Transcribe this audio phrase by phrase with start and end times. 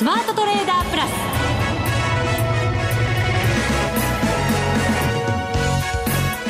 [0.00, 1.10] スマートトレーダープラス。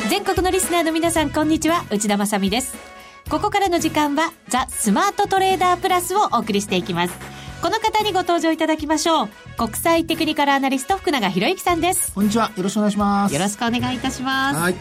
[0.09, 1.83] 全国のリスナーの皆さんこんにちは。
[1.91, 2.77] 内田まさです。
[3.29, 7.13] ここからの時間はザ・スマートトレーダープラスをお送りしていきます。
[7.61, 9.29] この方にご登場いただきましょう。
[9.57, 12.13] 国際テクニカルアナリスト福永博之さんです。
[12.13, 12.53] こんにちは。
[12.55, 13.35] よろしくお願いします。
[13.35, 14.59] よろしくお願いいたします。
[14.61, 14.75] はい。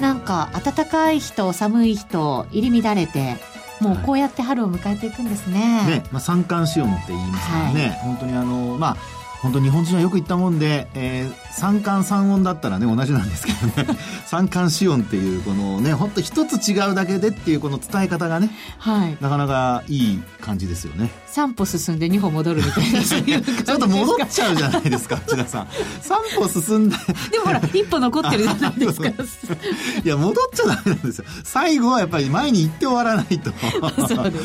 [0.00, 3.38] なんか暖かい日と寒い日と入り乱れて
[3.80, 5.86] もうこうやって春を迎えていくんですね。
[5.86, 8.96] ね、まあ、三寒四温って言いますからね、はい、本当にあの、まあ、
[9.44, 13.98] 本当日本人はよく言ったもんで、えー、三寒三温だったらね同じなんですけどね。
[14.24, 21.10] 三寒四温っていうこのね本当一つ違うだけでっていうこの伝え方がね、はい、なかなかいい感じですよね。
[21.26, 25.68] 三歩進んで二歩戻るみたいなちょっと戻っちゃうじゃないですか 内田さん。
[26.00, 26.96] 三歩進んで
[27.30, 29.08] でもほら一歩残ってるじゃないですか。
[30.02, 31.26] いや戻っちゃダメなんですよ。
[31.44, 33.52] 最後はやっぱり前に行って終わらないと。
[34.08, 34.44] そうです。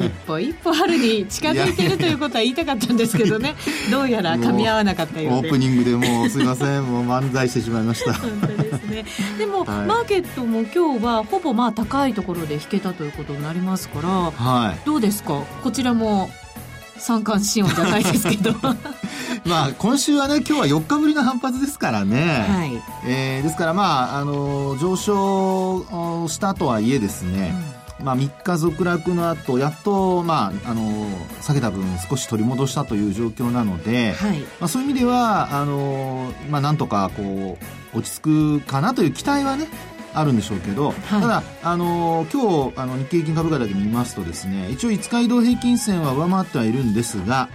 [0.00, 3.54] 一歩一歩春に近づいてるということは言いたかったんですけどね。
[3.90, 5.48] どうやら噛み合わなかったようで。
[5.48, 8.14] オープニングでもうすいませんもう漫才してしまいました。
[8.20, 9.04] 本当ですね。
[9.38, 15.40] でも、はい、マーケットも今日はほぼまあ高いところで引けたということになりますから、はい、どうですか？
[15.62, 16.30] こちらも
[16.98, 18.54] 三冠四温じゃないですけど。
[19.44, 22.80] まあ今週はね今日は4日ぶりの反発ですからね、はい。
[23.06, 27.71] えー、ですからまああの上昇したとはいえですね、うん
[28.02, 31.08] まあ、3日続落の後やっと、まあ、あの
[31.40, 37.58] 下げた分少し取り戻したという状況なので、はい、まあ、そういう意味ではあの、まあ、なんとかこ
[37.94, 39.68] う落ち着くかなという期待はね
[40.14, 47.48] あるんでしょうけど、はい、ただ、あの今日あの日経平均株価だけ見ますとですね一応5日移動平均線は上回ってはいるんですが、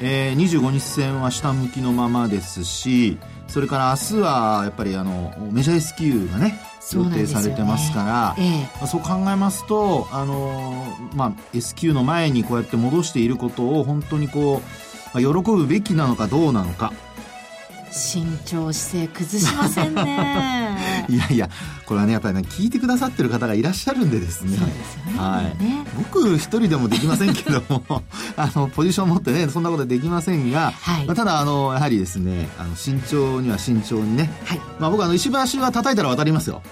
[0.00, 6.60] えー、25日線は下向きのままですしそれから明日はやっぱりあのメジャー S q がね
[6.96, 14.62] 予定されてますから、そう、ねええ、そう考えますと、あのまあ、S q の前にこうやって戻していることを本当にこ
[15.14, 16.92] う、まあ、喜ぶべきなのかどうなのか。
[17.90, 20.58] 慎重姿勢崩しませんね。
[21.08, 21.48] いやいや
[21.86, 24.58] これはねやっぱりね聞いてくださってる方がいらっしゃるんでですね、ね、
[25.16, 28.02] はい、ね、僕一人でもできませんけども
[28.36, 36.62] あのポジション持ってねそんなことできませんが、はい、まあ、ただあのやはりですねあの慎重には慎重にね、はい、まあ、僕あの石橋は叩いたら渡りますよ。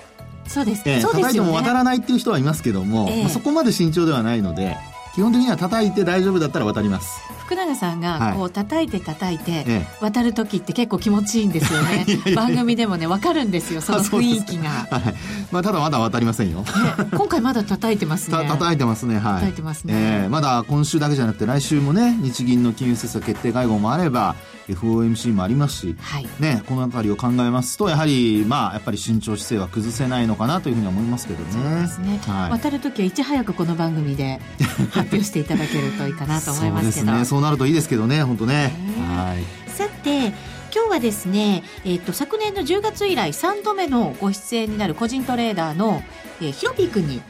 [0.49, 4.77] そうです、えー、そうです叩いても渡らないっていう人はいますけども、えー、まあ、そこまで慎重ではないので
[5.17, 7.23] 基本的には叩いて大丈夫だったら渡ります。
[7.47, 9.65] 福永さんがこう叩いて叩いて
[10.01, 12.05] 渡る時って結構気持ちいいんですよね、
[12.35, 15.15] 番組でもね分かるんですよその雰囲気が、はい、
[15.53, 16.67] まあ、ただまだ渡りませんよ、ね、
[17.13, 18.49] 今回まだ叩いてますね。
[18.49, 19.19] 叩いてますね。
[19.19, 19.35] はい。
[19.35, 24.35] 叩いてますね、えー、まだ今週だけじゃなくて来週もね日銀の金融政策決定会合もあれば
[24.69, 31.53] FOMC もありますし、はい、ね、この辺りを考えますとやはりまあやっぱり慎重姿勢は崩せないのかなというふうに思いますけどね。
[31.53, 34.41] そうですね、はい、渡る時はいち早くこの番組で
[34.91, 37.07] 発表していただけるといいかなと思いますけど。
[37.07, 37.25] そうですね。
[37.25, 40.33] そうなるといいですけどね本当ね、はい、さて
[40.77, 46.03] 今日はですね、えーと、昨年の10月以来3度目のご出演になる個人トレーダーの、
[46.43, 47.23] えー、ヒロピー君に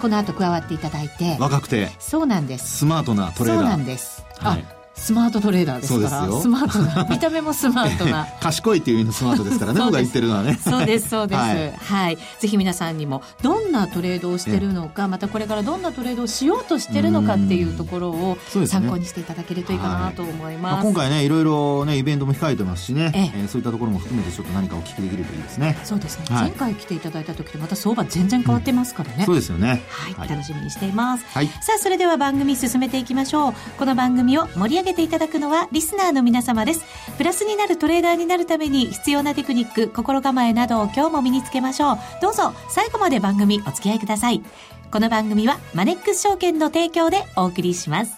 [0.00, 1.36] この後加わっていただいて。
[1.38, 1.90] 若くて。
[1.98, 2.78] そうなんです。
[2.78, 3.64] スマートなトレーダー。
[3.64, 8.26] そうなんです、はい、スマートトレーダーですからスマートな 見た目もスマートな。
[8.40, 10.58] 賢いっていう意味のスマートですからね僕が言ってるのはね。
[10.62, 23.44] そうですそうです、はい、はい、ぜひ皆さんにもどんなトレードをしてるのかまたこれからどんなトレードをしようとしてるのかっていうところを参考にしていただけるといいかなと思います、ねはいまあ、今回ねいろいろねイベントも控えてますしね、ええ。
[23.44, 25.76] ー、そういったところも含めてちょっと何かお聞きできるといいですね。
[25.84, 29.82] そうですね、はい、前回来ていただいた時とまた相場全然変わってますからね、うん、そうですよね。
[30.16, 33.54] はい、楽しみにしています、はい、さあそれでは番組進めていきましょう。
[33.78, 36.84] この番組を盛り上げていただくのはリスナーの皆様です。
[37.16, 41.98] プラスになるトレーダーになるために必要なテクニック、心構えなどを今日も身につけましょう。
[42.20, 44.42] どうぞ最後まで番組お付き合いください。
[44.90, 48.12] この番組はマネックス証券の提供でお送りします。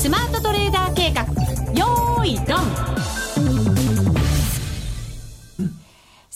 [0.00, 1.22] スマートトレーダー計画、
[1.74, 3.07] よーいドン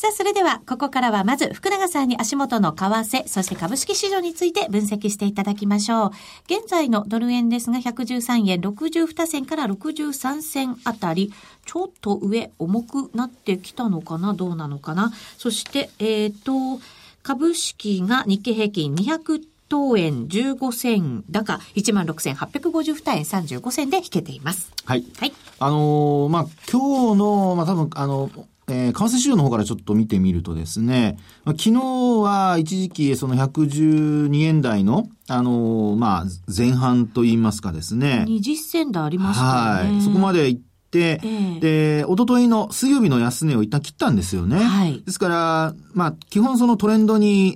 [0.02, 6.10] さあ、それでは、ここからはまず、福永さんに足元の為替、そして株式市場について分析していただきましょう。
[6.46, 11.32] 現在のドル円ですが、113円62銭から63銭あたり、
[11.66, 14.34] ちょっと上、重くなってきたのかな？
[14.34, 15.12] どうなのかな？
[15.38, 16.82] そして、えっ、ー、と、
[17.22, 24.72] 株式が日経平均200等円15銭高16,852円35銭で引けています。
[24.84, 25.05] はい。
[25.20, 25.32] はい。
[25.60, 28.28] あのー、まあ、今日の、まあ、多分、あの、
[28.72, 31.80] えー、為替市場の方からちょっと見てみるとですね、まあ、昨日
[32.22, 36.24] は一時期その112円台の、あのー、まあ、
[36.54, 38.24] 前半と言いますかですね。
[38.26, 39.90] 20銭台ありましたね。
[39.90, 40.02] はい。
[40.02, 40.60] そこまで行っ
[40.90, 44.56] て、えー、で、おとといの水曜日の安値を一旦切ったんですよね。
[44.58, 45.02] はい。
[45.04, 47.54] ですから、まあ、基本そのトレンドに、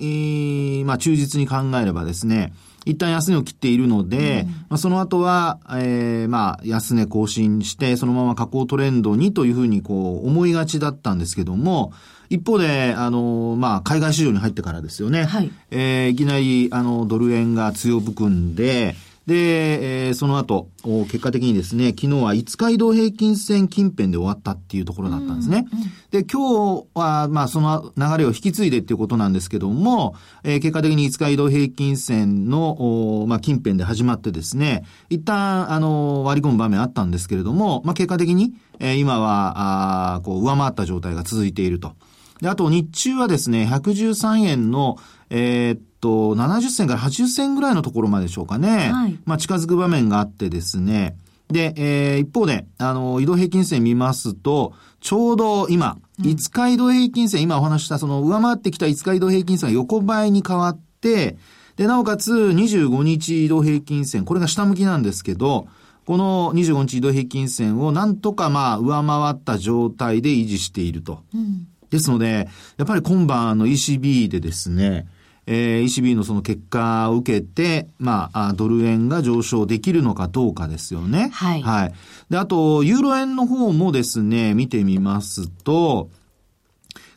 [0.80, 2.52] えー、まあ、忠実に考えればですね、
[2.87, 11.93] 一旦安値を切っているので、うん、まあ、その後は、えー、まあ、安値更新して、そのまま下降トレンドにというふうにこう思いがちだったんですけども、
[12.31, 15.25] 一方で、あの、まあ、海外市場に入ってからですよね。
[15.25, 15.50] はい。
[15.71, 18.94] えー、いきなり、あの、ドル円が強含んで、
[19.26, 25.67] で、えー、その後、結果的にですね、昨日は5日移動平均線近辺で終わったっていうところだったんですね。
[25.73, 30.14] うんうん、で、今日は、まあ、その流れを引き継いでっていうことなんですけども、
[30.44, 41.94] えー、結果的に5日移動平均線の、まあ、近辺で始まってですね、一旦、あの、割り込む場面あったんですけれども、まあ、結果的に、えー、今は、あこう、上回った状態が続いていると。
[42.40, 44.99] で、あと日中はですね、113円の、
[45.31, 48.90] えー、っと、70銭から80銭ぐらいのところまででしょうかね。
[48.93, 51.17] はい、まあ、近づく場面があってですね。
[51.49, 61.37] で、えー、一方で、あの、移動平均線見ますと、ちょうど今、5日移動平均線、今お話したその上回ってきた5日移動平均線が横ばいに変わって、
[61.76, 65.69] で、なおかつ25日移動平均線、これが下向きなんですけど、
[66.06, 71.23] この25日移動平均線をなんとかまあ上回った状態で維持していると。
[71.34, 75.06] うん、ですので、やっぱり今晩の ECB でですね、
[75.46, 81.31] えー、ECB のその結果を受けて、まあ、ドル円が上昇できるのかどうかですよね。
[81.32, 81.62] はい。
[81.62, 81.94] はい。
[82.31, 86.10] で、あと、ユーロ円の方もですね、見てみますと、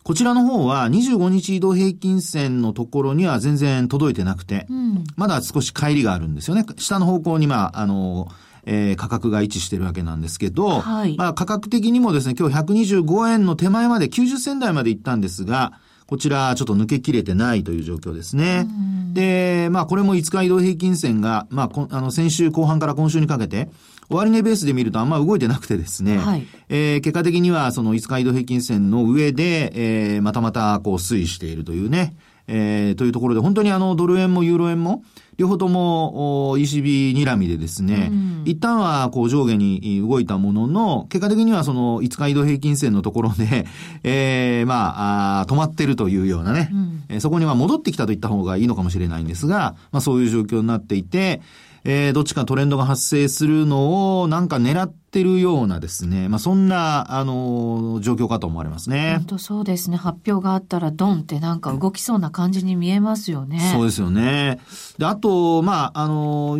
[0.04, 6.66] こちらの方は25日移動平均線のところには全然届いてなくて、うん、まだ少し乖離があるんですよね。
[6.78, 8.28] 下の方向に、まあ、あの、
[8.66, 15.74] えー、価格が位置してるわけなんですけど、はい、まあ価格的にもですね、今日125円の手前まで90銭台まで行ったんですが、
[16.10, 18.66] こちらちょっと抜けきれてないという状況ですね。
[19.14, 23.70] で、まあこれも5日移動平均線が、まああの先週後半から今週にかけて、
[24.10, 29.72] 終値ベースで見るとあんま動いてなくてですね、はい、えー、結果的にはその5日移動平均線の上で、
[30.16, 32.16] えー、またまたこう推移しているというね、
[32.48, 35.04] えー、というところで本当にあのドル円もユーロ円も、
[35.40, 43.66] 両方とも ECB 睨みでですね、うん、一旦はこう上下に動いたものの、結果的にはその5日移動平均線のところで、
[44.04, 51.42] えー、まあ止まってるというようなね、うん、そこには戻ってきたと言った方がいいのかもしれないんですが、まあそういう状況になっていて、
[51.84, 59.16] えー、どっちかトレンドが発生するのをなんか狙ってるようなですね、まあ、そんな、あの、状況かと思われますね。
[59.18, 59.98] 本当そうですね。
[59.98, 63.72] 発表があったらドンってなんか動きそうな感じに見えますよね。
[63.74, 64.60] そうですよね。
[64.98, 66.60] で、あと、まあ、あの、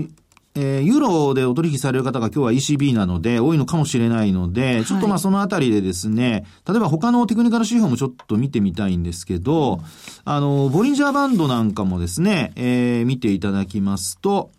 [0.62, 9.80] えー、ユーロでお取引される方が今日は ECB なので多いのかもしれないので、ちょっとまあそのあたりでですね、例えば他のテクニカル指標もちょっと見てみたいんですけど、
[10.26, 14.52] あの、ボリンジャーバンドなんかもですね、えー、見ていただきますと、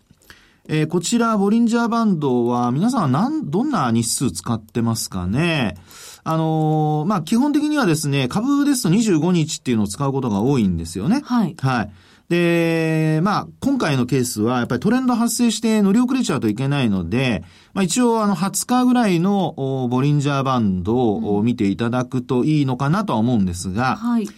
[0.67, 5.75] えー、こちら、ボリンジャーバンドは、皆さんは何、どんな日数使ってますかね？
[6.23, 11.21] あのー、まあ、基本的にはですね、株ですと25日っていうのを使うことが多いんですよね。
[11.23, 11.55] はい。
[11.59, 11.91] はい。
[12.31, 17.43] で、まあ、今回のケースは、やっぱりトレンド発生して乗り遅れちゃうといけないので、
[17.73, 24.29] まあ一応、あの、20日ぐらいのボリンジャーバンドを見ていただくといいのかなとは思うんですが、はい。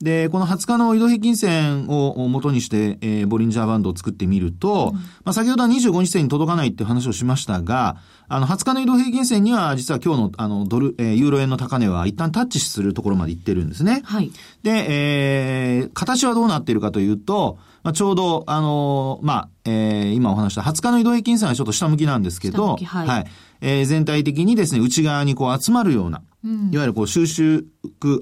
[0.00, 7.96] で、この20日の移動平均線を元にして、えー、ボリンジャーバンドを作ってみると、うん、まあ、先ほどは25日線に届かないっていう話をしましたが、
[8.28, 14.02] あの、20日の移動平均線には、実は今日の、あの、ドル、えー、ユーロ円の高値は一旦タッチするところまで行ってるんですね。
[14.04, 14.30] はい。
[14.62, 23.26] で、えー、形はどうなっているかというと、まあ、ちょうど、あのまあ、えー、今お話した20日の移動平均線はちょっと下向きなんですけど、はい、はい。
[23.60, 26.22] えー、全体的にですね、内側にこう集まるような、
[26.70, 27.64] いわゆるこう収縮、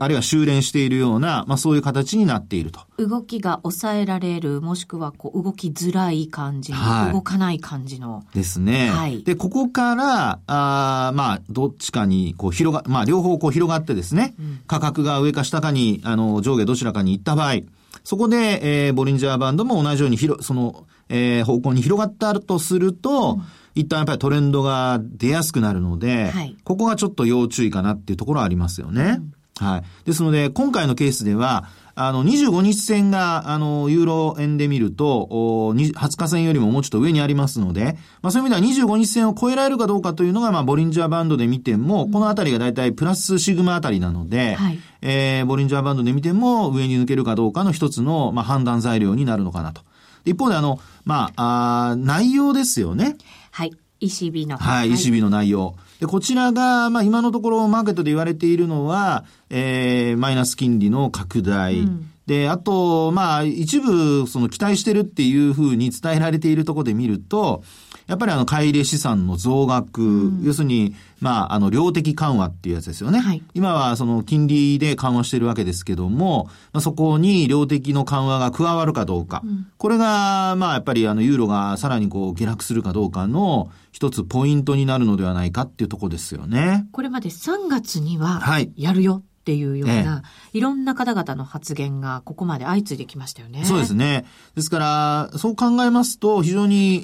[0.01, 2.81] あるいは修練しているような、まあそういう形になっていると。
[2.99, 8.25] 動きが抑えられる、もしくはこう動きづらい感じ、はい、動かない感じの。
[8.35, 8.91] ですね。
[8.91, 9.23] はい。
[9.23, 17.57] で、ここから、あまあ、どっちかにこう広が、まあ両方こう広がってですね、うん、価格が上か下かに、あの、上下どちらかに行った場合、
[18.05, 23.43] そこで、えー、ボリンジャーバンドも同じように広、その、えー、方向に広がったとすると、うん
[23.75, 29.19] 一旦やっぱりトレンドが出やすくなるので、はい、ここがちょっと要注意かなっていうところはありますよね。
[29.61, 29.83] うん、はい。
[30.05, 35.29] ですので、今回のケースでは、あの、25日線が、あの、ユーロ円で見ると、
[35.75, 49.83] 20日線よりももうちょっと上にありますので、まあそういう意味では25日線を超えられるかどうかというのが、まあ、ボリンジャーバンドで見ても、うん、このあたりがだいたいプラスシグマあたりなので、はい、えー、ボリンジャーバンドで見ても、上に抜けるかどうかの一つの、まあ、判断材料になるのかなと。
[50.25, 53.17] 一方で、あの、まあ、あ内容ですよね。
[53.53, 53.73] はい。
[54.01, 54.57] ECB の。
[54.57, 55.77] はい、ECB の内容。
[56.05, 61.81] で、こちらが、まあ今のところマーケットで言われているのは、えー、マイナス金利の拡大。
[61.81, 67.65] うん、で、あと、まあ一部、その期待してるっていうふうに伝えられているところで見ると、
[68.07, 73.19] やっぱりあの、買い入れ資産の増額、うん、要するに、まあ、あの、量的緩和っていうやつですよね。
[73.19, 79.43] はい、今はその金利で緩和してるわけですけども、まあ、そこに量的の緩和が加わるかどうか。
[79.45, 86.87] うん、これが、まあ、やっぱりあの、ユーロがさらにこう、下落するかどうかの一つポイントになるのではないかっていうところですよね。
[86.93, 88.43] これまで3月には、
[88.77, 89.13] やるよ。
[89.13, 90.23] はいっていうような、
[90.55, 93.63] いろんな方々の発言がここまで相次いできましたよね。
[93.67, 94.25] そうですね。
[94.55, 97.03] ですから、そう考えますと、非常に、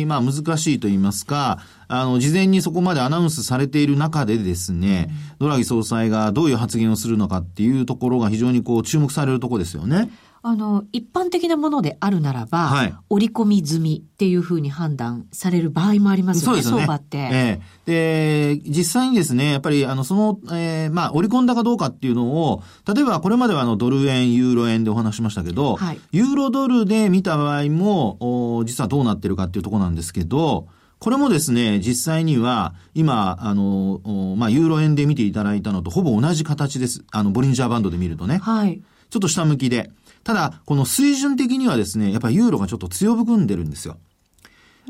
[0.00, 1.58] えー、まあ難しいと言いますか、
[1.88, 10.10] あの、事前にそこまでアナウンスされている中でですね、うん、ドラギ総裁がどういう発言をするのかっていうところが非常にこう注目されるところですよね。
[10.44, 17.18] あの、一般的なものであるならば、はい、織り込み済みっていうふうに判断される場合もありますよね、そうですね相場って。
[17.18, 30.66] ええで、実際にですね、やっぱり、あの、その、えー、まあ、織り込んだかどうかっていうのを、例えばこれまではあの、ドル円、ユーロ円でお話しましたけど、はい、ユーロドルで見た場合も、お実はどうなってるかっていうところなんですけど、
[30.98, 34.00] これもですね、実際には、今、あの、
[34.36, 37.04] まあ、ユーロ円で見ていただいたのとほぼ同じ形です。
[37.10, 38.38] あの、ボリンジャーバンドで見るとね。
[38.38, 38.80] はい。
[39.10, 39.90] ちょっと下向きで。
[40.24, 43.98] ただ、この水準的にはですね、やっぱりユーロがちょっと強含んでるんですよ。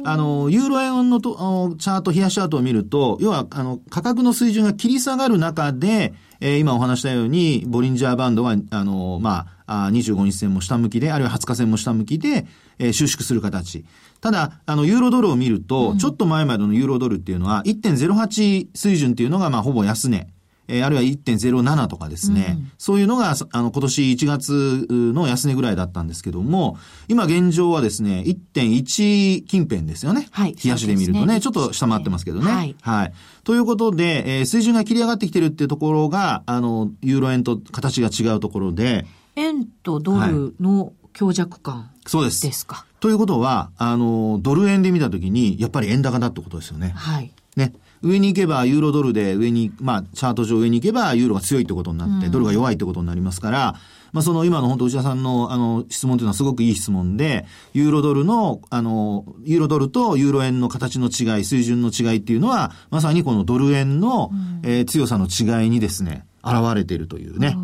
[0.05, 12.47] あの、ユーロ円のとチャート、冷やしチャートを見ると、要は、あの、価格の水準が切り下がる中で、えー、今お話したように、ボリンジャーバンドが、あの、まあ、あ25日線も下向きで、あるいは20日線も下向きで、
[12.79, 13.85] えー、収縮する形。
[14.23, 20.33] ただ、あの、ユーロドルを見ると、うん、ちょっと前までのユーロドルっていうのは、1.08水準っていうのが、まあ、ほぼ安値。
[20.73, 30.29] えー、あるいは1.07とかですね、うん、そういうのが、あの、今年1月の安値ぐらいだったんですけども、今現状はですね、1.1近辺ですよね。
[30.31, 30.57] はい。
[30.63, 32.51] 冷やしで見るとね、ねちょっと下回ってますけどね。
[32.51, 32.75] はい。
[32.81, 33.13] はい。
[33.45, 39.05] ということで、えー、水準が切り上がってきてるっていうところが、あの、ユーロ円と形が違うところで、
[39.37, 42.43] 円とドルの強弱感、そうです。
[42.43, 42.87] ですか？
[43.01, 46.93] ということは、あの、ドル円で見たときに、やっぱり円高だってことですよね。
[46.95, 47.33] はい。
[47.57, 47.73] ね。
[48.03, 53.77] 上に行けばユーロドルで上に、まあ、チャート上上に行けばユーロが強いってことになって、ドルが弱いってことになりますから、
[54.13, 67.57] まあ、その今の本当内田さんのあの質問というのはすごくいい質問で、ユーロドルの、あの、ユーロドルとユーロ円の形の違い、水準の違いっていうのは、まさにこのドル円の、うん、えー、強さの違いにですね、現れているというね。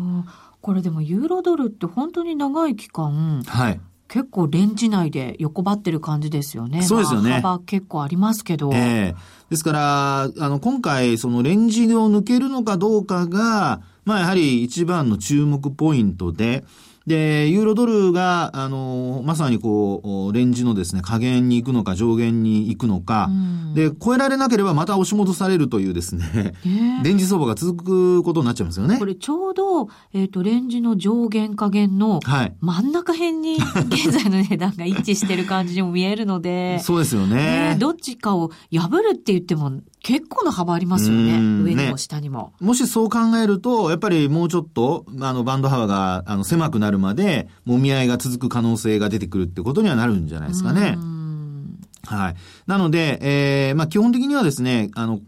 [0.61, 3.79] これでもユーロドルって本当に長い期間、はい。
[4.09, 6.81] 結構レンジ内で横ばってる感じですよね。
[6.81, 7.33] そうですよね。
[7.33, 8.71] 幅結構ありますけど。
[8.73, 9.15] ええー、
[9.49, 16.63] ですから、あの、今回、そのレンジを抜けるのかどうかが、まあやはり一番の注目ポイントで、
[17.09, 23.33] で、ユーロドルが、あの、まさにこう、レンジのですね、下限に行くのか上限に行くのか、う
[23.71, 28.99] ん、で、超えられなければまた押し戻されるというですね、えー、レンジ相場が続くことになっちゃいますよね。
[28.99, 32.19] これちょうど、えっ、ー、と、レンジの上限下限の
[32.61, 33.55] 真ん中辺に
[33.89, 37.35] 現在の値段が一致してる感じにも見えるので、そうですよね、
[37.71, 41.37] ね、どっちかを破るって言っても結構な幅ありますよね。
[41.63, 50.97] 上にも下にも、ね、もしそう考えると、やっぱりもうちょっと、あの、バンド幅が、あの、狭くなるまで、もみ合いが続く可能性が出てくるってことにはなるんじゃないですかね。
[52.05, 52.35] はい。
[52.65, 55.19] なので、えー、まあ、基本的にはですね、あの、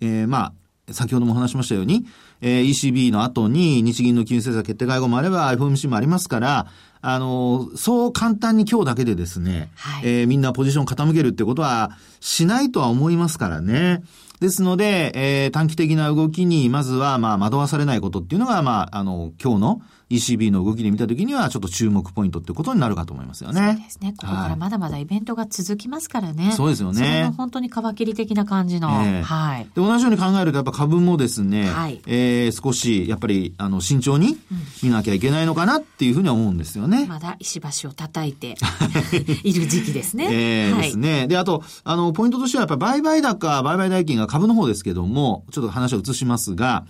[0.00, 0.52] えー、ま
[0.88, 2.04] あ、先ほども話しましたように、
[2.40, 6.66] えー、ECB の後に日銀の金融政策決定会合もあれば FOMC もありますから、
[7.00, 14.02] あの、そう簡単に今日だけでですね、はい、えー、みんなポジション傾けるってことはしないとは思いますからね。
[14.40, 23.74] ですので、えー、短期的な動きにまずは、まあ、惑わされないことっていうのが、まあ、あの、今日の ECB の動きで見たときには、ちょっと注目ポイントってことになるかと思いますよね。
[23.76, 24.14] そうですね。
[24.16, 26.46] ここからまだまだイベントが続きますからね。
[26.46, 26.98] はい、そうですよね。
[26.98, 28.88] それの本当に皮切り的な感じの。
[28.88, 29.64] えー、はい。
[29.64, 34.38] で、同じように考えると、やっぱ株もですね、はい、えー、少し、やっぱり、あの、慎重に
[34.82, 37.06] 見なきゃいけないのかなっていうふうには思うんですよね。
[37.06, 38.56] まだ石橋を叩いて
[39.44, 40.28] いる時期ですね。
[40.30, 41.26] ええーはい、ですね。
[41.26, 46.86] で、あと、あの、ポイントとしては、やっぱ売買高、売買代金が株の方ですけども、ちょっと話を移しますが、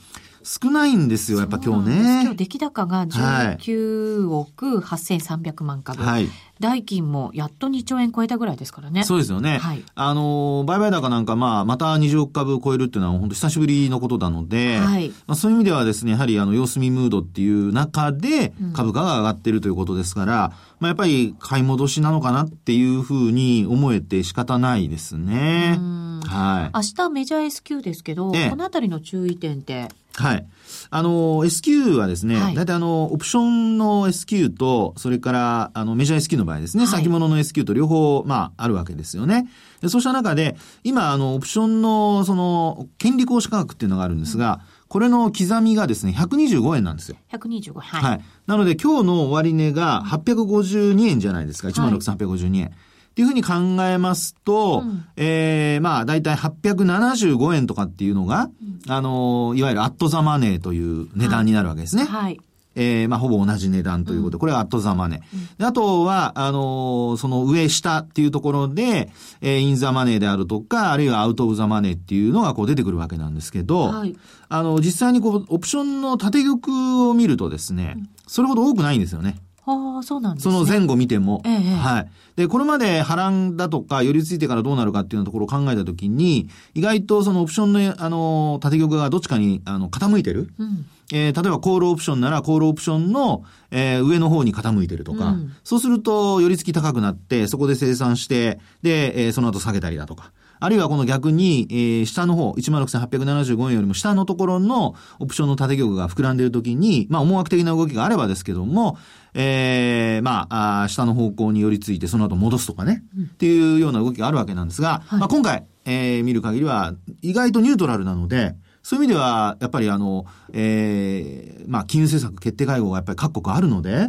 [0.49, 2.23] 少ないんですよ、やっぱ今日ね。
[2.23, 6.02] 今日出来高が19億8300万株。
[6.02, 6.28] はい。
[6.59, 9.05] 代金もやっと2兆円超えたぐらいですからね。
[9.05, 9.59] そうですよね。
[9.59, 9.85] はい。
[9.95, 15.11] あの、売買高なんかまあ、また20億株超えるっていうのは本当久しぶりのことなので、はい。
[15.26, 25.78] まあ、そういう意味ではですね、やはりあの、様子見ムードっていう中で株価が上がってるということですから、うん、まあやっぱり買い戻しなのかなっていうふうに思えて仕方ないですね。
[26.25, 26.76] はい。
[26.76, 29.88] 明日メジャー S q ですけど、このあたりの注意点って
[30.22, 30.46] はい。
[30.90, 39.48] あの、SQ はですね、はい、大体あの、オプションの SQ と、それから、あの、メジャー SQ の場合ですね、はい、先物の SQ と両方、まあ、あるわけですよね。
[39.80, 47.16] でそうした中で、今、あの、オプションの、その、権利行使価格っていうのがあるんですが、うんこれの刻みがですね、125円なんですよ。
[47.32, 48.02] 125、はい。
[48.02, 48.20] はい。
[48.46, 51.68] なので今日の終値が852円じゃないですか。
[51.68, 52.66] 16,852円。
[52.68, 52.70] っ
[53.18, 58.48] っていうふうに考えますと、うん、えー、まあ、だいたい875円とかっていうのが、
[58.87, 62.04] うん、あの、いわゆるアットザマネーという値段になるわけですね。
[62.04, 62.40] はい、はい。
[62.76, 65.66] えー、まあ、ほぼ同じ値段ということで、これはアットザマネー。
[65.66, 69.10] あとは、あのー、その上下っていうところで、
[69.40, 74.16] えー、インザマネーであるとか、あるいはアウトオブザマネーっていうのがこう出てくるわけなんですけど、はい、
[74.48, 77.96] あの、実際にこう、オプションの縦玉を見るとですね、
[78.28, 79.40] それほど多くないんですよね。
[79.70, 81.42] ああ、そうなんです、ね、その前後見ても。
[81.44, 82.10] ええ、はい。
[82.37, 90.50] で、これまで波乱だとか、寄り付いてからどうなるかっていうところを考えたときに、意外とそのオプションの、あの、縦玉がどっちかに、あの、傾いてる。
[90.58, 100.32] うん、えー、例えばコールオプションなら、コールオプションの、えー、上の方に傾いてるとか、うん、そうすると、寄り付き高くなって、そこで生産して、で、えー、その後下げたりだとか。
[100.61, 108.99] あるいはこの逆に、えー、下の方、16,875円よりも下のところのオプションの縦玉が膨らんでいるときに、まあ思惑的な動きがあればですけども、
[109.35, 124.09] ええー、まああ、下の方向に寄り付いてその後戻すとかね、うん、っていうような動きがあるわけなんですが、はい、まあ今回、えー、見る限りは意外とニュートラルなので、そういう意味では、やっぱりあの、ええー、まあ金融政策決定会合がやっぱり各国あるので、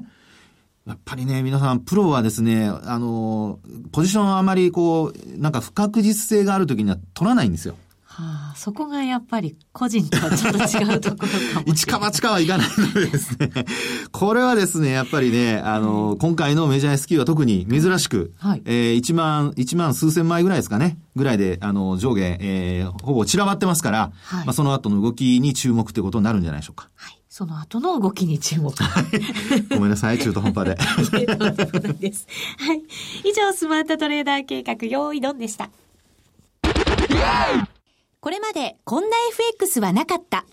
[0.88, 3.59] やっぱりね、皆さん、プロはですね、あの、
[3.91, 7.75] ポジションあまりこう、なんか不確実性があるときには取らないんですよ。
[8.19, 13.50] はあ、そこがやっぱり個人とはちょっと違うところかも一か八かはいかないのでですね。
[14.12, 26.89] これはですね、やっぱりね、あの、うん、今回のメジャー S q は特に珍しく、はい、えー、1万、1万数千枚ぐらいですかね、ぐらいで、あの、上下、えー、ほぼ散らばってますから、はい、まあその後の動きに注目ということになるんじゃないでしょうか。
[26.95, 27.18] はい。
[27.39, 28.74] その後の動きに注目。
[29.69, 30.75] ごめんなさい、中途半端で。
[30.75, 32.27] です。
[32.58, 32.84] はい。
[33.24, 35.69] 以上、スマートトレーダー計画、用意ドンでした。
[38.19, 40.43] これまでこんな FX はなかった。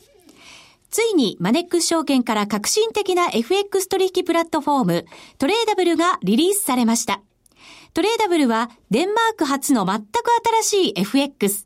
[0.89, 5.07] ついにマネックス証券から革新的な FX 取引プラットフォーム
[5.39, 7.21] トレーダブルがリリースされました。
[7.95, 10.07] トレーダブルはデンマーク初の全く
[10.63, 11.66] 新しい FX。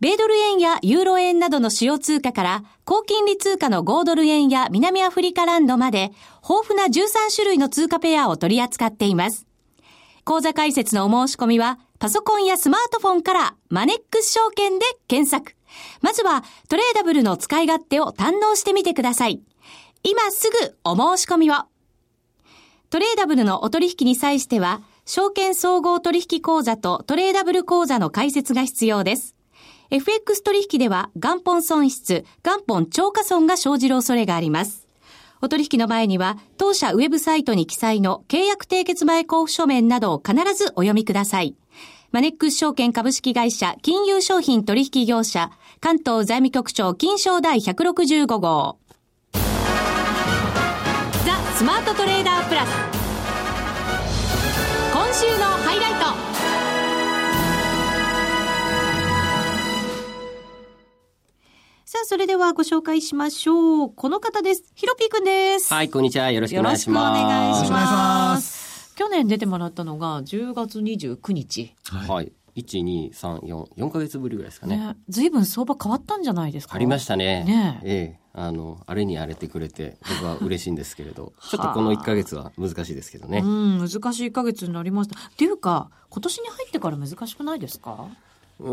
[0.00, 6.10] 米ドル円やユーロ円などの主要通貨から高金利通貨の5ドル円や南アフリカランドまで
[6.42, 9.46] 豊富な13種類の通貨ペアを取り扱っています。
[10.24, 15.54] 講座解説のお申し込みはパソコンやスマートフォンからマネックス証券で検索。
[16.00, 19.42] まずはトレーダブルの使い勝手を堪能してみてください。
[20.02, 21.56] 今すぐお申し込みを。
[22.88, 29.36] トレーダブルのお取引に際しては、証券総合取引口座とトレーダブル口座の開設が必要です。
[29.90, 34.86] FX 取引では元本損失、元本超過損が生じる恐れがあります。
[35.42, 41.56] お取引の前には、当社ウェブサイトに記載の契約締結前交付書面などを必ずお読みください。
[42.12, 45.50] マネックス証券株式会社金融商品取引業者
[45.80, 48.78] 関東財務局長金賞第165号
[51.24, 52.70] ザ・スマートトレーダープラス
[54.92, 55.92] 今週のハイライ
[56.24, 56.29] ト
[61.92, 63.92] さあ、それではご紹介しましょう。
[63.92, 64.62] この方です。
[64.76, 65.74] ヒロピーくんです。
[65.74, 66.30] はい、こんにちは。
[66.30, 67.20] よろしくお願いします。
[67.20, 68.94] よろしくお願いします。
[68.94, 71.74] 去年出てもらったのが10月29日。
[71.86, 72.32] はい。
[72.54, 74.76] 1、2、3、4、4か月ぶりぐらいですかね。
[74.76, 77.42] ね随分相場変わったんじゃないですかありましたね。
[77.42, 78.20] ねええ。
[78.34, 83.40] あの、あれに荒れてくれて、僕は嬉しいんですけれど、 ちょっとこの1か月は難しいですけどね。
[83.40, 85.18] うん、難しい1か月になりました。
[85.18, 88.06] っていうか、今年に入ってから難しくないですか？
[88.60, 88.72] う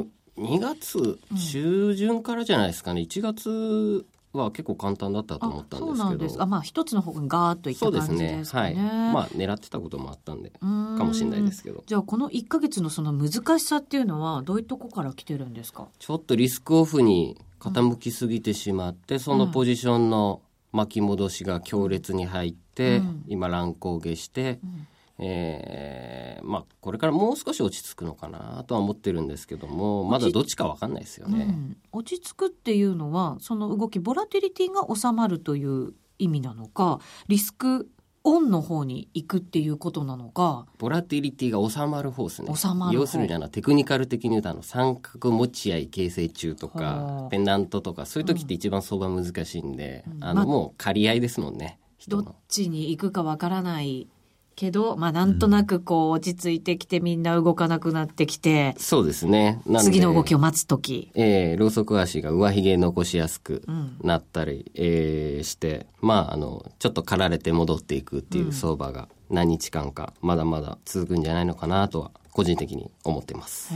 [0.00, 1.18] ん、2月
[1.52, 3.02] 中旬からじゃないですかね。
[3.02, 5.96] 1月は結構簡単だったと思ったんですけど。
[5.96, 6.42] そうなんです。
[6.42, 9.12] あまあ一つの方にガーッといった感じですかね、ね、はい。
[9.12, 11.82] まあ狙ってたこともあったんでかもしれないですけど。
[11.86, 15.88] じゃあこの1か月のその難しさっていうのはどういうとこから来てるんですか？
[15.98, 24.86] ちょっとリスクオフに傾きすぎてしまって、うん、そのポジションの巻き戻しが強烈に入って、うん、今乱高下して、うん
[25.18, 37.90] えー、まあこれからもう少し落ち着くのかなとは思ってるんですけどもまだどっちか分かんないですよね、うん、落ち着くっていうのはその動きボラティリティが収まるという意味なのかリスク
[38.24, 40.66] オンの方に行くっていうことなのか。
[40.78, 42.54] ボラティリティが収まる方ですね。
[42.54, 54.08] 収まる要するにあのテクニカル的に言うとあの三角持ち合い形成中とかペナントとかそういう時って一番相場難しいんで、うん、あのもう借り合いですもんね、どっちに行くかわからない
[54.58, 58.74] けど、まあなんとなくこう落ち着いてきてみんな動かなくなってきて。
[58.76, 59.62] そうですね。
[59.80, 61.12] 次の動きを待つとき。
[61.14, 63.62] ええー、ローソク足が上髭残しやすく
[64.02, 73.72] なったり、うん、えー、して、まああの、ちょっと刈られて戻っていくっていう相場が何日間かまだまだ続くんじゃないのかなとは個人的に思ってます。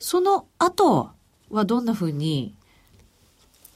[0.00, 1.10] その後
[1.50, 2.56] はどんなふうに？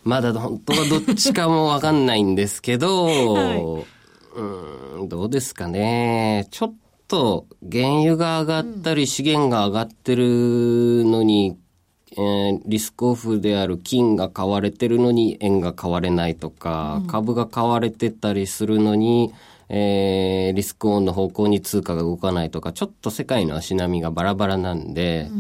[0.03, 4.02] まだ本当はどっちかもわかんないんですけど、 はい
[4.35, 6.47] うん、どうですかね。
[6.51, 6.75] ちょっ
[7.09, 11.59] と原油が上がったり資源が上がってるのに、
[12.13, 19.33] えー、リスクオフである金が買われてるのに円が買われないとか、うん、株が買われてたりするのに、
[19.69, 25.31] えー、リスクオンの方向に通貨が動かないとか、ちょっと世界の足並みがバラバラなんで、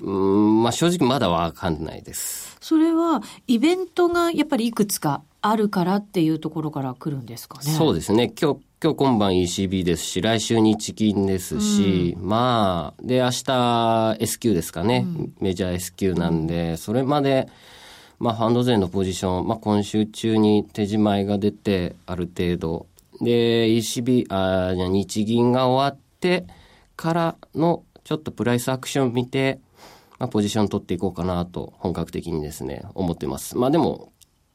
[0.00, 2.43] うん、ん、まあ正直まだわかんないです。
[2.64, 7.64] それは、イベントがやっぱりいくつかあるからっていうところから来るんですかね。
[7.64, 8.32] そうですね。
[8.40, 15.04] 今日、今日今晩 ECB ですし、来週日金ですし、うん、まあ、で、明日 S q ですかね。
[15.06, 17.50] うん、メジャー S q なんで、それまで、
[18.18, 22.86] まあ、ハンド税のポジション、まあ、今週中に手仕舞いが出て、ある程度。
[23.20, 26.46] で、ECB、あ、じゃ日銀が終わって
[26.96, 29.60] からの、ちょっとプライスアクション見て、
[30.24, 33.58] まあ、ポジション取っていこうかなと、本格的にですね、思ってます。
[33.58, 34.12] まあでも、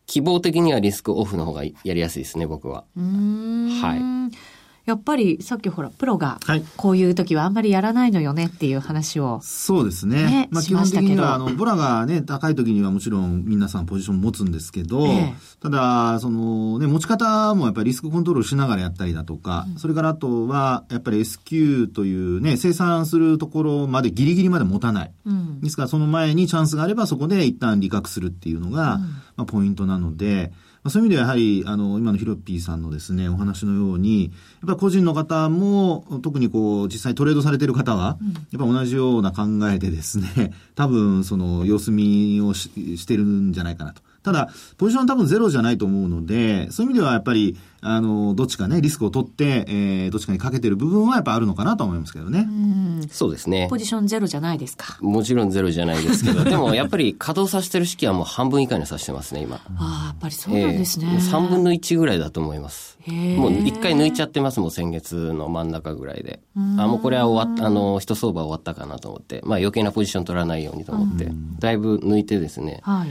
[0.07, 2.85] 希望的にはリスクオフの方がやりやすいですね、僕は。
[2.95, 4.35] はい。
[4.85, 6.39] やっぱりさっきほらプロが
[6.77, 10.47] こういう時はあんまりやらないのよねっていう話を、ね、そうですね。
[10.51, 25.11] まあ基本的にはあのボラがね高い時にはもちろん皆さんポジション持つんですけど、ええ、ただそのね持ち方もやっぱりリスクコントロールしながらやったりだとか、うん、それからあとはやっぱり S q というね生産するところまでギリギリまで持たない。
[25.25, 30.51] うん、ですからその前にチャンスがあればそこで一旦利確するっていうのが、うん、まあポイントなので。
[30.87, 34.31] そういう意味ではやはり、あの、今のヒロピーさんのですね、お話のように、やっ
[34.67, 38.17] ぱり個人の方も、特にこう、実際トレードされてる方は、
[38.51, 44.01] やっぱ同じような考えでですね、 多分、その、様子見をししてるんじゃないかなと。
[44.23, 52.47] ただ、ポジション多分ゼロじゃないと思うので、そういう意味ではやっぱり、あの、どっちかね、リスクを取って、えー、どっちかにかけてる部分はやっぱあるのかなと思いますけどね。
[53.09, 53.67] そうですね。
[53.69, 54.97] ポジションゼロじゃないですか。
[55.01, 59.57] もちろんゼロじゃないですけど、 でもやっぱり稼働させてる式はもう半分以下にさせてますね、今。
[59.77, 61.07] ああ、やっぱりそうなんですね。
[61.13, 62.97] えー、3分の1ぐらいだと思います。
[63.07, 66.41] もう一回抜いちゃってますもん、先月の真ん中ぐらいで。
[66.77, 72.81] あ、もうこれは終わった、あの、一相場終わったかなと思って、まあ余計なポジション取らないようにと思って、だいぶ抜いてですね。
[72.83, 73.09] はい。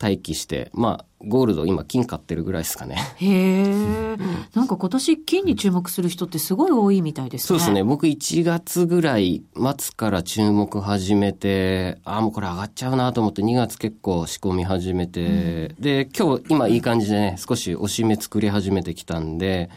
[0.00, 2.96] 待機して、まあ、ゴールド今金買ってるぐらいですかね。
[3.16, 4.16] へえ。
[4.54, 7.46] なんか今年金に注目する人ってすごい多いみたいですね。
[7.46, 7.82] そうですね。
[7.82, 19.70] 僕1月ぐらい末から注目始めて、ああ、もうこれ上がっちゃうなと思って2月結構仕込み始めて、うん、で、今日今いい感じでね、少し押し目作り始めてきたんで、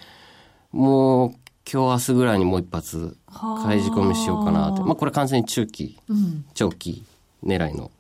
[0.74, 1.30] もう
[1.72, 3.18] 今日明日ぐらいにもう一発
[3.64, 4.84] 買い仕込みしようかなって。
[4.84, 7.06] まあこれ完全に中期、うん、長期
[7.44, 7.92] 狙いの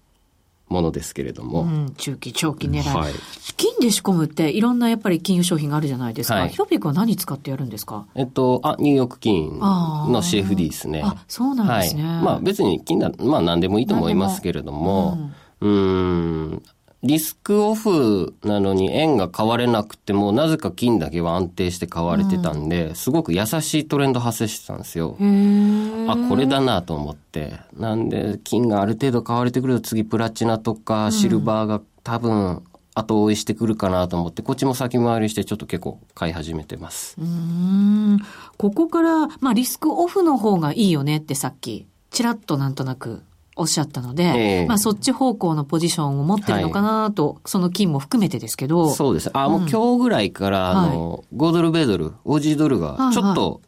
[0.69, 1.63] ものですけれども。
[1.63, 2.82] うん、中期、長期狙い。
[2.84, 3.13] はい、
[3.58, 6.36] 金で仕込むっていろんなやっぱり金融商品があるじゃないですか。
[6.36, 8.05] はい、ヒョピックは何使ってやるんですか？
[8.15, 11.01] えっと、あ、ニューヨーク金の CFD ですね。
[11.03, 12.03] あそうなんですね。
[12.03, 15.17] はい、まあ別に金だ、まあ何でもいいと思いますけれども、
[15.62, 15.75] うん、う
[16.55, 16.63] ん
[17.01, 25.15] リスクオフなのに円が買われなくても、なぜか金だけは安定して買われてたんで、うん、すごく優しいトレンド発生してたんですよ。
[26.07, 27.59] あ、これだなと思って。
[27.77, 32.63] なんで、金がある程度買われてくると次プラチナとかシルバーが多分
[32.95, 37.15] 後追いしてくるかなと思って、こっちも先回りしてちょっと結構買い始めてます。
[37.17, 38.19] うん。
[38.57, 43.21] ここから、まあリスクオフの方がいいよねってさっき、ちらっとなんとなく
[43.60, 48.89] おっしゃったので、えー、まあそっち方向のポジションを持ってるのかなと、はい、その金も含めてですけど。
[48.91, 49.30] そうです。
[49.34, 53.62] あ、うん、もう今日ぐらいから、あの、はい、5ドル米ドル、オージードルが、ちょっと、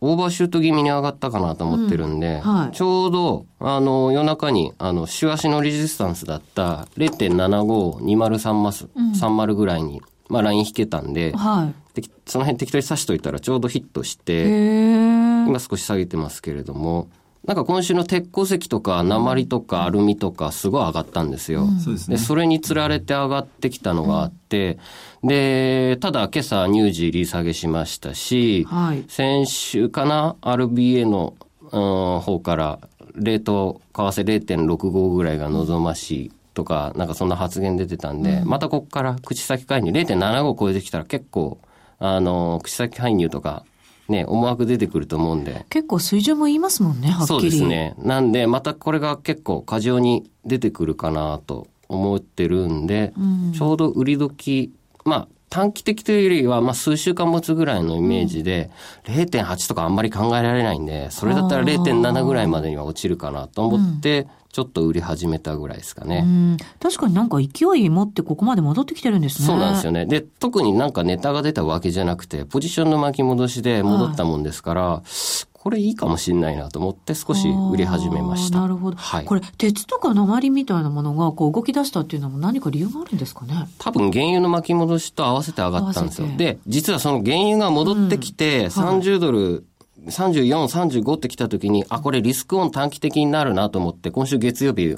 [0.00, 2.40] オーバーシュート気味に上がったかなと思ってるんで、うん。
[2.40, 17.08] はい、ちょうど、あの、夜中に、あの、週足のレジスタンスだった0.752030マス、うん、30ぐらいに、まあ、ライン引けたんで、はい、でその辺適当に刺しといたらちょうどヒットして、今少し下げてますけれども、
[17.46, 21.62] なんか今週の鉄鉱石とか鉛とかアルミとかすごい上がったんですよ。
[21.62, 24.78] うん、でそれにつられて上がってきたのがあって、
[25.22, 32.78] で、ただ今朝ニュージー利下げしましたし、はい、先週かな RBA の、うん、方から
[33.14, 41.58] レート為替0.65ぐらいが望ましいとか、なんかそんな発言出てたんで、うん、またここから口先介入0.75超えてきたら結構、
[41.98, 43.64] あの、口先介入とか
[44.08, 45.66] ね、思惑出てくると思うんで。
[45.68, 47.26] 結構水準も言いますもんね、はっきり。
[47.26, 47.94] そうですね。
[47.98, 54.72] なんで、またこれが結構過剰に出てくるかなと思ってるんで、うん、ちょうど売り時、
[55.04, 58.70] まあ、短期的というよりは、まあ、数週間持つぐらいのイメージで、
[59.06, 66.56] うん、0.8とかあんまり考えられないんで、それだったら0.7ぐらいまでには落ちるかなと思って、ちょっと売り始めたぐらいですかね。
[66.80, 69.46] 確かになんか勢い持ってここまで戻ってきてるんですね。
[69.46, 70.06] そうなんですよね。
[70.06, 75.08] で、特になんかネタが出たわけじゃなくて、ポジションの巻き戻しで戻ったもんですから、はい、
[75.52, 78.60] これいいかもしれないなと思って少し売り始めました。
[78.60, 78.96] なるほど。
[78.96, 79.24] はい。
[79.24, 83.68] これ、鉄とか鉛みたいなものがこう動き出したっていうのも何か理由があるんですかね？
[83.78, 86.28] 多分原油の巻き戻しと合わせて上がったんですよ。
[86.36, 89.66] で、実はその原油が戻ってきて、30ドル、
[90.06, 94.96] 34、35って来た時に、あ、これリスクオン短期的になるなと思って、今週月曜日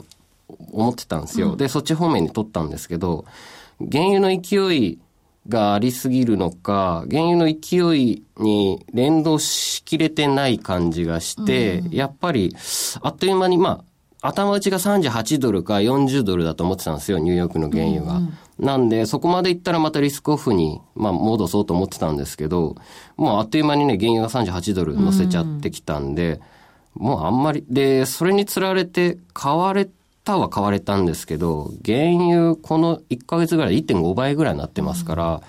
[0.72, 1.52] 思ってたんですよ。
[1.52, 3.24] うん、で、そっち方面に取ったんですけど、
[3.90, 4.98] 原油の勢い
[5.48, 12.54] がありすぎるのか、原油の勢いに連動しきれてない感じがして、うん、やっぱり、
[13.00, 13.84] あっという間に、まあ、
[14.22, 18.16] 頭打ちが38ドルか40ドルだと思ってたんですよ、ニューヨークの原油が。
[18.16, 22.76] うん、なんで、そこまでいったらまたリスクオフに、まあ、戻そうと思ってたんですけど、
[23.16, 26.40] もうあっという間にね、原油が38ドル乗せちゃってきたんで、
[26.96, 29.88] うん、もうあんまり、で、それにつられて買われ
[30.24, 35.42] ターは買われたんですけど、原油この1ヶ月ぐらい1.5倍ぐらいになってますから、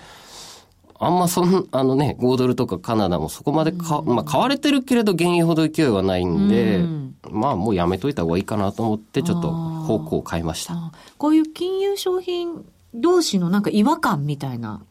[1.04, 7.16] あんまそん、あのね、5ドルとかカナダもそこまでか、まあ買われてるけれど原油ほど勢いはないんで、ん。
[7.28, 10.92] まあもうやめといた方がいいかなと思って、ちょっと方向を変えました。
[11.18, 14.82] こういう金融商品同士のなんか違和感みたいな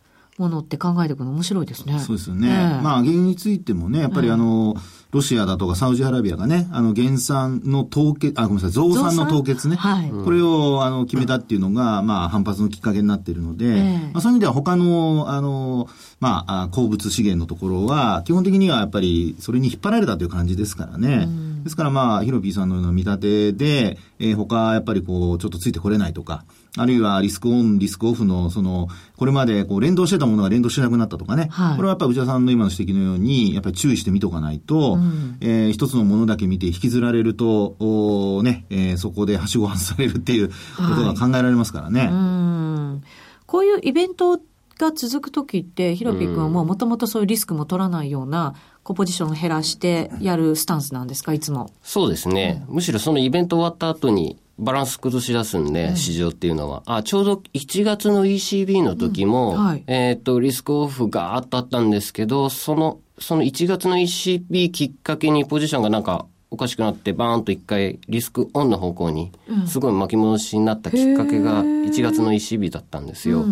[0.42, 2.00] ものって考えていくの面白いですね。
[2.00, 2.50] そうですよね。
[2.50, 9.76] えー、まあ原油についてもね、やっぱりあの、えーロシアだとかサウジアラビアがね、あの、減産の凍結、あ、ごめんなさい、増産の凍結ね。
[9.76, 10.10] はい。
[10.10, 15.90] これを、あの、決めたっていうのが、まあ、反発のきっかけになっているので、えー、まあ、そういう意味では他の、あの、
[16.22, 21.28] まあ、鉱物資源のところは、基本的にはやっぱり、それに引っ張られたという感じですからね。
[21.64, 26.44] ですからまあ、ヒロピーさんのような見立てで、えー、他、やっぱりこう、ちょっとついてこれないとか、
[26.78, 31.50] あるいはリスクオン、リスクオフの、その、これまでこう連動してたものが連動しなくなったとかね。
[31.52, 40.54] はい、これはやっぱり内田さんの今の指摘のように、やっぱり注意して見とかないと、うん、えー、一つのものだけ見て引きずられると、おね、えー、そこではしご外されるっていうこ
[40.96, 42.02] とが考えられますからね。
[42.02, 43.04] はい、うん。
[43.46, 44.40] こういうイベント
[44.80, 51.70] が続くときって、ヒロピー君はもともとそういうリスクも取らないような、コポジションを減らしてやるスタンスなんですか、いつも。
[51.84, 52.64] そうですね。
[52.68, 56.84] うん、むしろそのイベント終わった後に、バランス崩し出すんで、市場っていうのは。
[56.86, 59.66] あ、ちょうど1月の ECB の時も、うん。
[59.66, 69.32] はい、えっ、と、リスクオフがあったあったんですけど、その、その1月の ECB きっかけにポジションがなんかおかしくなってバーンと一回リスクオンの方向に
[69.68, 73.46] すごい巻き戻しになったきっかけが1月の ECB だったんですよ。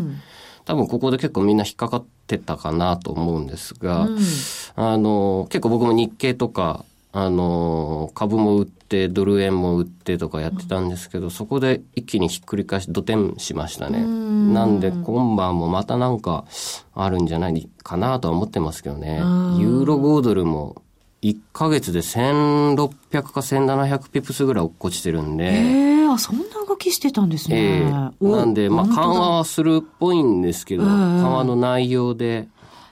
[0.66, 4.20] 多分ここで結構みんな引っかかってたかなと思うんですが、うん、
[4.76, 14.04] あの、結構僕も日経とかあの、株も売って、ドル円も売ってとかやってたんですけど、そこで一気にひっくり返し、土点しましたね。
[14.54, 16.46] なんで、今晩もまたなんか
[16.94, 19.18] あるんじゃないかなとは思ってますけどね。
[19.18, 20.84] ユーロ5ドルも
[21.22, 25.46] 1ヶ月で1600か1700ピプスぐらい落っこちてるんで。
[25.46, 27.84] ええー、あ、そんな動きしてたんですね。
[27.84, 32.48] えー、なんで、まあ緩和はするっぽいんですけど、緩和の内容で、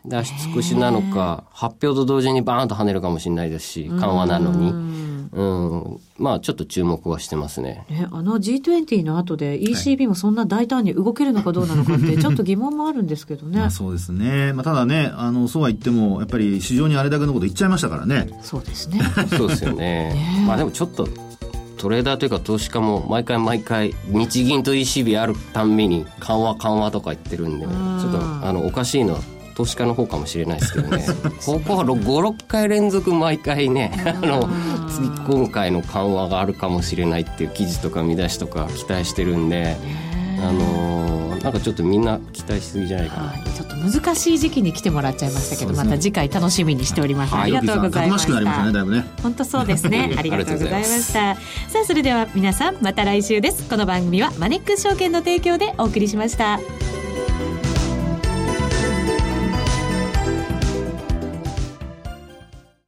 [0.08, 4.98] 出し尽くしなのか、発表と同時にバーンと跳ねるかもしれないですし、緩和なのに。
[5.30, 7.86] うん、まあちょっと注目はしてますね。
[7.90, 13.60] ねあの G20 の後で ECB もそんな大胆に動けるのかどうなのかって、 ちょっと疑問もあるんですけどね。
[13.60, 14.54] まあ、そうですね。
[14.54, 18.30] まあただね、あの、そうは言っても、やっぱり市場にあれだけのこと言っちゃいましたからね。
[18.42, 19.02] そうですね。
[19.38, 20.14] そうですよね。
[20.14, 21.08] ねまあでもちょっと、
[21.78, 27.72] トレーダーというか投資家も毎回毎回日銀と ECB あるたんびに緩和緩和とか言ってるんで、ちょ
[28.10, 29.20] っとあのおかしいのは
[29.58, 31.04] 投資家の方かもしれないですけどね。
[31.44, 34.48] ここは56回連続毎回ねあの
[34.88, 39.76] 次今回の緩和があるかもしれないっていう記事とか見出しとか期待してるんで。
[40.40, 48.40] あのー、なんかちょっとみんな期待しすぎじゃないかな、はい、ちょっと難しい時期に来てもらっちゃいましたけど、ね、また次回楽しみにしております、はい、ありがとうございました、
[48.86, 50.14] ね、本当そうですね。
[50.16, 51.34] ありがとうございました。
[51.34, 51.40] さ
[51.82, 53.68] あそれでは皆さんまた来週です。
[53.68, 56.60] この番組はマネックス証券の提供でお送りしました